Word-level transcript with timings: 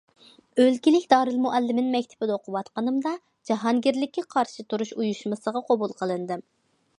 ئۆلكىلىك 0.61 1.03
دارىلمۇئەللىمىن 1.13 1.91
مەكتىپىدە 1.95 2.35
ئوقۇۋاتقىنىمدا 2.37 3.11
جاھانگىرلىككە 3.51 4.25
قارشى 4.33 4.67
تۇرۇش 4.75 4.95
ئۇيۇشمىسىغا 4.97 5.63
قوبۇل 5.69 5.95
قىلىندىم. 6.03 6.45